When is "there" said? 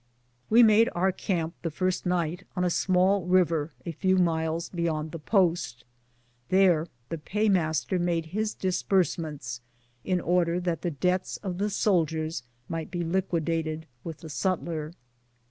6.49-6.87